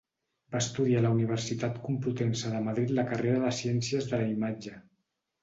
[0.53, 4.77] Va estudiar a la Universitat Complutense de Madrid la carrera de Ciències de la Imatge.